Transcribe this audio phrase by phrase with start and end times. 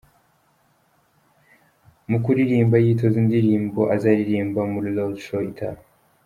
[2.09, 5.81] Mu kuririmba, yitoza indirimbo azaririmba muri Roadshow itaha.